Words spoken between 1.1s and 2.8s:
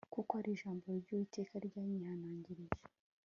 Uwiteka ryanyihanangirije